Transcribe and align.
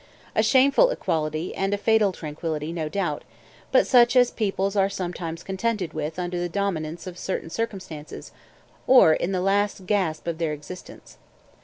A 0.35 0.41
shameful 0.41 0.89
equality 0.89 1.53
and 1.53 1.75
a 1.75 1.77
fatal 1.77 2.11
tranquillity, 2.11 2.73
no 2.73 2.89
doubt; 2.89 3.23
but 3.71 3.85
such 3.85 4.15
as 4.15 4.31
peoples 4.31 4.75
are 4.75 4.89
sometimes 4.89 5.43
contented 5.43 5.93
with 5.93 6.17
under 6.17 6.39
the 6.39 6.49
dominance 6.49 7.05
of 7.05 7.19
certain 7.19 7.51
circumstances, 7.51 8.31
or 8.87 9.13
in 9.13 9.31
the 9.31 9.41
last 9.41 9.85
gasp 9.85 10.25
of 10.25 10.39
their 10.39 10.53
existence. 10.53 11.17